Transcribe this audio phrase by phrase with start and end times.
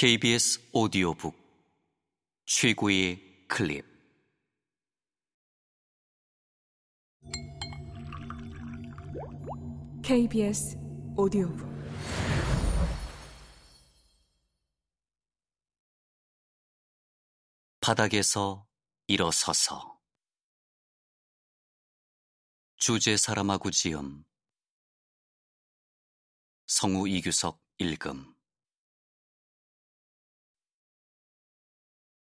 [0.00, 1.36] KBS 오디오북.
[2.46, 3.84] 최고의 클립.
[10.02, 10.78] KBS
[11.18, 11.68] 오디오북.
[17.82, 18.66] 바닥에서
[19.06, 20.00] 일어서서.
[22.78, 24.24] 주제 사람하고 지음.
[26.68, 28.39] 성우 이규석 읽음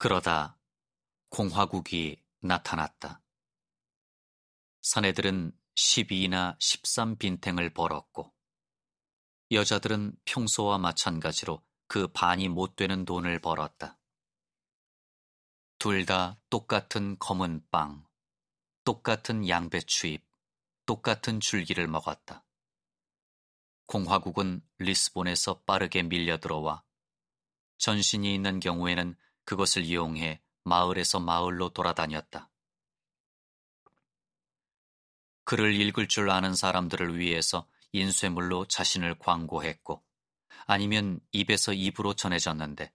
[0.03, 0.59] 그러다
[1.29, 3.23] 공화국이 나타났다.
[4.81, 8.35] 사내들은 12나 13빈탱을 벌었고
[9.53, 13.97] 여자들은 평소와 마찬가지로 그 반이 못 되는 돈을 벌었다.
[15.79, 18.05] 둘 다 똑같은 검은 빵,
[18.83, 20.27] 똑같은 양배추잎,
[20.85, 22.45] 똑같은 줄기를 먹었다.
[23.87, 26.83] 공화국은 리스본에서 빠르게 밀려 들어와
[27.79, 32.51] 전신이 있는 경우에는 그것을 이용해 마을에서 마을로 돌아다녔다.
[35.45, 40.03] 글을 읽을 줄 아는 사람들을 위해서 인쇄물로 자신을 광고했고
[40.67, 42.93] 아니면 입에서 입으로 전해졌는데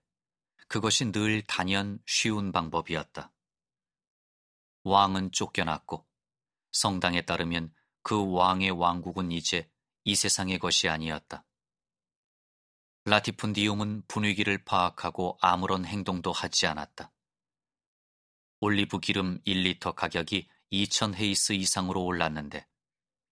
[0.66, 3.32] 그것이 늘 단연 쉬운 방법이었다.
[4.84, 6.06] 왕은 쫓겨났고
[6.72, 9.70] 성당에 따르면 그 왕의 왕국은 이제
[10.04, 11.44] 이 세상의 것이 아니었다.
[13.08, 17.10] 라티푼디움은 분위기를 파악하고 아무런 행동도 하지 않았다.
[18.60, 22.66] 올리브 기름 1리터 가격이 2천 헤이스 이상으로 올랐는데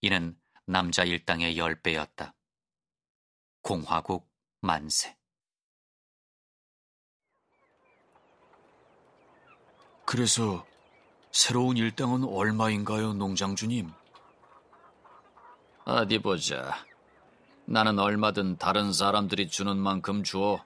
[0.00, 2.32] 이는 남자 일당의 10배였다.
[3.60, 4.30] 공화국
[4.62, 5.16] 만세.
[10.06, 10.64] 그래서
[11.32, 13.90] 새로운 일당은 얼마인가요, 농장주님?
[15.84, 16.86] 어디 보자.
[17.66, 20.64] 나는 얼마든 다른 사람들이 주는 만큼 주어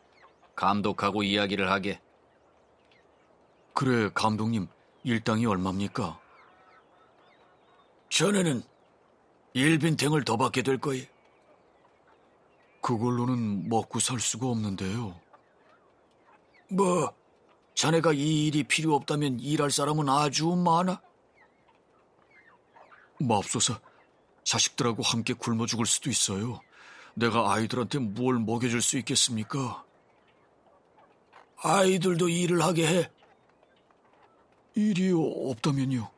[0.54, 2.00] 감독하고 이야기를 하게.
[3.72, 4.68] 그래, 감독님,
[5.02, 6.20] 일당이 얼마입니까?
[8.10, 8.62] 전에는
[9.54, 11.06] 일빈탱을 더 받게 될 거예요.
[12.82, 15.18] 그걸로는 먹고 살 수가 없는데요.
[16.68, 17.14] 뭐,
[17.74, 21.00] 자네가 이 일이 필요 없다면 일할 사람은 아주 많아.
[23.18, 23.80] 맙소사,
[24.44, 26.60] 자식들하고 함께 굶어 죽을 수도 있어요.
[27.14, 29.84] 내가 아이들한테 뭘 먹여줄 수 있겠습니까?
[31.62, 33.10] 아이들도 일을 하게 해.
[34.74, 36.10] 일이 없다면요?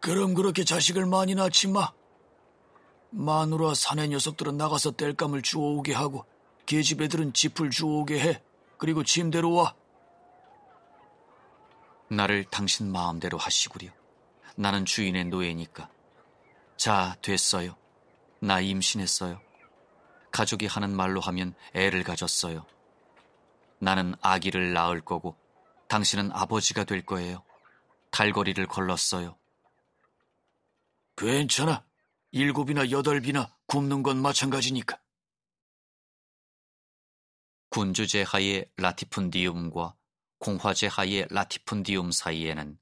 [0.00, 1.92] 그럼 그렇게 자식을 많이 낳지 마.
[3.10, 6.24] 마누라 사내 녀석들은 나가서 땔감을 주워오게 하고
[6.66, 8.42] 계집 애들은 짚을 주워오게 해.
[8.78, 9.74] 그리고 침대로 와.
[12.08, 13.90] 나를 당신 마음대로 하시구려.
[14.56, 15.88] 나는 주인의 노예니까.
[16.76, 17.76] 자, 됐어요.
[18.44, 19.40] 나 임신했어요.
[20.30, 22.66] 가족이 하는 말로 하면 애를 가졌어요.
[23.78, 25.34] 나는 아기를 낳을 거고
[25.88, 27.42] 당신은 아버지가 될 거예요.
[28.10, 29.38] 달거리를 걸렀어요.
[31.16, 31.86] 괜찮아.
[32.32, 35.00] 일곱이나 여덟이나 굶는 건 마찬가지니까.
[37.70, 39.94] 군주제 하의 라티푼디움과
[40.38, 42.78] 공화제 하의 라티푼디움 사이에는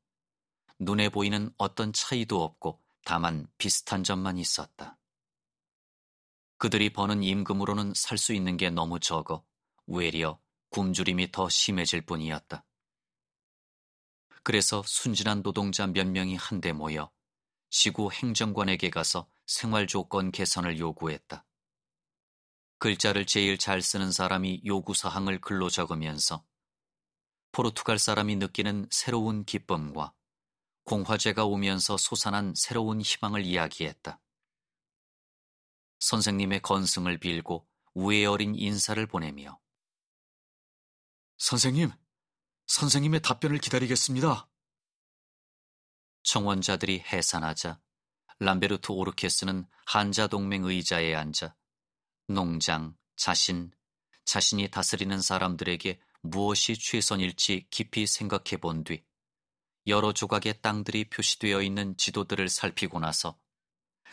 [0.80, 4.98] 눈에 보이는 어떤 차이도 없고 다만 비슷한 점만 있었다.
[6.62, 9.44] 그들이 버는 임금으로는 살 수 있는 게 너무 적어
[9.88, 12.64] 외려 굶주림이 더 심해질 뿐이었다.
[14.44, 17.10] 그래서 순진한 노동자 몇 명이 한데 모여
[17.70, 21.44] 시구 행정관에게 가서 생활 조건 개선을 요구했다.
[22.78, 26.44] 글자를 제일 잘 쓰는 사람이 요구 사항을 글로 적으면서
[27.50, 30.14] 포르투갈 사람이 느끼는 새로운 기쁨과
[30.84, 34.20] 공화제가 오면서 솟아난 새로운 희망을 이야기했다.
[36.02, 37.64] 선생님의 건승을 빌고
[37.94, 39.60] 우애 어린 인사를 보내며
[41.38, 41.92] 선생님,
[42.66, 44.48] 선생님의 답변을 기다리겠습니다.
[46.24, 47.80] 청원자들이 해산하자
[48.40, 51.54] 람베르트 오르케스는 한자 동맹 의자에 앉아
[52.26, 53.70] 농장, 자신,
[54.24, 59.04] 자신이 다스리는 사람들에게 무엇이 최선일지 깊이 생각해 본 뒤
[59.86, 63.38] 여러 조각의 땅들이 표시되어 있는 지도들을 살피고 나서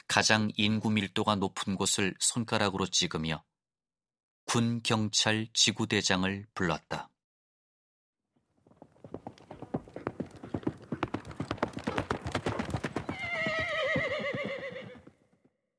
[0.07, 3.43] 가장 인구 밀도가 높은 곳을 손가락으로 찍으며
[4.45, 7.09] 군 경찰 지구대장을 불렀다.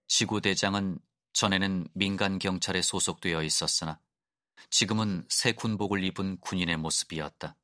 [0.06, 0.98] 지구대장은
[1.32, 4.00] 전에는 민간 경찰에 소속되어 있었으나
[4.68, 7.56] 지금은 새 군복을 입은 군인의 모습이었다.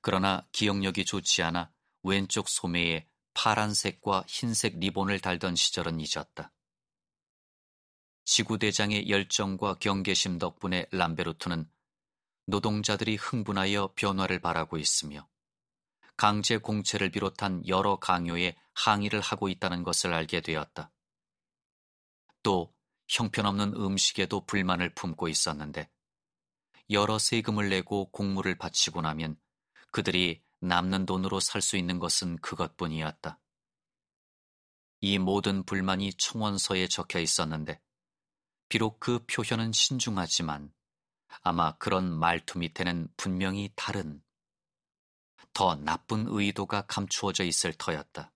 [0.00, 1.70] 그러나 기억력이 좋지 않아
[2.02, 6.52] 왼쪽 소매에 파란색과 흰색 리본을 달던 시절은 잊었다.
[8.24, 11.68] 지구대장의 열정과 경계심 덕분에 람베르트는
[12.46, 15.28] 노동자들이 흥분하여 변화를 바라고 있으며
[16.16, 20.92] 강제 공채를 비롯한 여러 강요에 항의를 하고 있다는 것을 알게 되었다.
[22.42, 22.74] 또
[23.08, 25.90] 형편없는 음식에도 불만을 품고 있었는데
[26.90, 29.38] 여러 세금을 내고 공물을 바치고 나면
[29.92, 33.38] 그들이 남는 돈으로 살 수 있는 것은 그것뿐이었다.
[35.00, 37.80] 이 모든 불만이 청원서에 적혀 있었는데
[38.68, 40.72] 비록 그 표현은 신중하지만
[41.42, 44.22] 아마 그런 말투 밑에는 분명히 다른
[45.52, 48.32] 더 나쁜 의도가 감추어져 있을 터였다.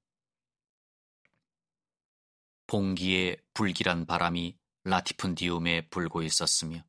[2.67, 6.85] 봉기에 불길한 바람이 라티푼디움에 불고 있었으며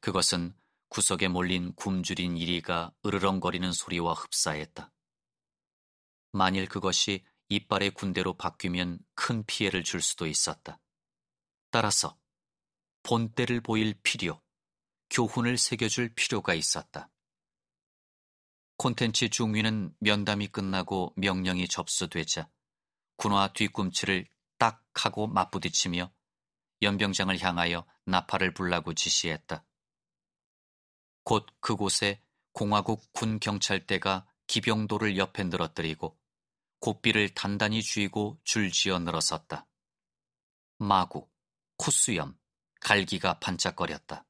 [0.00, 0.54] 그것은
[0.92, 4.92] 구석에 몰린 굶주린 이리가 으르렁거리는 소리와 흡사했다.
[6.32, 10.78] 만일 그것이 이빨의 군대로 바뀌면 큰 피해를 줄 수도 있었다.
[11.70, 12.18] 따라서
[13.04, 14.42] 본때를 보일 필요,
[15.08, 17.08] 교훈을 새겨줄 필요가 있었다.
[18.76, 22.50] 콘텐츠 중위는 면담이 끝나고 명령이 접수되자
[23.16, 24.28] 군화 뒤꿈치를
[24.58, 26.12] 딱 하고 맞부딪히며
[26.82, 29.64] 연병장을 향하여 나팔을 불라고 지시했다.
[31.24, 32.22] 곧 그곳에
[32.52, 36.18] 공화국 군 경찰대가 기병도를 옆에 늘어뜨리고
[36.80, 39.66] 고삐를 단단히 쥐고 줄지어 늘어섰다.
[40.78, 41.28] 마구,
[41.76, 42.36] 코수염,
[42.80, 44.26] 갈기가 반짝거렸다.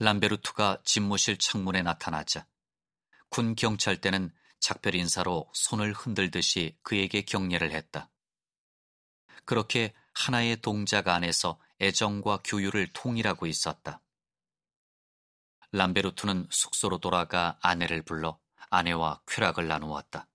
[0.00, 2.46] 람베르투가 집무실 창문에 나타나자
[3.30, 8.10] 군 경찰대는 작별 인사로 손을 흔들듯이 그에게 격려를 했다.
[9.44, 14.00] 그렇게 하나의 동작 안에서 애정과 교유를 통일하고 있었다.
[15.72, 18.38] 람베르투는 숙소로 돌아가 아내를 불러
[18.70, 20.26] 아내와 쾌락을 나누었다.